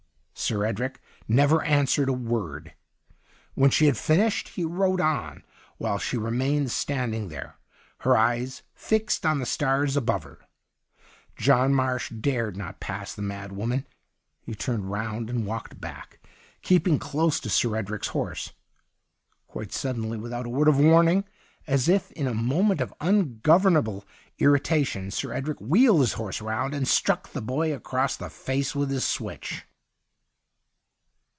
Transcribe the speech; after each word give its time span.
Sir 0.33 0.65
Edric 0.65 0.99
never 1.27 1.61
answered 1.63 2.09
a 2.09 2.13
word. 2.13 2.73
When 3.53 3.69
she 3.69 3.85
had 3.85 3.95
finished, 3.95 4.49
he 4.49 4.65
rode 4.65 4.99
on, 4.99 5.43
while 5.77 5.99
she 5.99 6.17
remained 6.17 6.71
standing 6.71 7.27
there, 7.29 7.57
her 7.99 8.17
eyes 8.17 8.63
fixed 8.73 9.23
on 9.23 9.37
the 9.37 9.45
stars 9.45 9.95
above 9.95 10.23
her. 10.23 10.39
John 11.37 11.73
Marsh 11.75 12.09
dared 12.09 12.57
not 12.57 12.79
pass 12.81 13.13
the 13.13 13.21
mad 13.21 13.51
woman; 13.53 13.85
he 14.41 14.55
turned 14.55 14.89
round 14.89 15.29
and 15.29 15.45
walked 15.45 15.79
back, 15.79 16.19
keeping 16.63 16.97
close 16.99 17.39
to 17.41 17.49
Sir 17.49 17.75
Edric's 17.75 18.07
horse. 18.09 18.51
Quite 19.47 19.71
suddenly, 19.71 20.17
without 20.17 20.47
a 20.47 20.49
word 20.49 20.67
of 20.67 20.79
warning, 20.79 21.23
as 21.67 21.87
if 21.87 22.11
in 22.13 22.25
a 22.27 22.33
moment 22.33 22.81
of 22.81 22.91
ungovernable 22.99 24.03
irrita 24.39 24.85
tion, 24.87 25.11
Sir 25.11 25.31
Edric 25.33 25.61
wheeled 25.61 26.01
his 26.01 26.13
horse 26.13 26.41
129 26.41 26.41
THE 26.41 26.49
UNDYING 26.49 26.71
THING 26.71 26.73
round 26.73 26.81
and 26.81 26.87
struck 27.27 27.31
the 27.31 27.45
boy 27.45 27.73
across 27.73 28.17
the 28.17 28.29
face 28.31 28.73
with 28.75 28.89
his 28.89 29.05
switch. 29.05 29.63